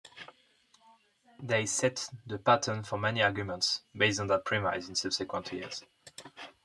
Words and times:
They 1.39 1.67
set 1.67 2.09
the 2.25 2.39
pattern 2.39 2.81
for 2.81 2.97
many 2.97 3.21
arguments 3.21 3.81
based 3.95 4.19
on 4.19 4.25
that 4.29 4.45
premise 4.45 4.87
in 4.89 4.95
subsequent 4.95 5.53
years. 5.53 5.83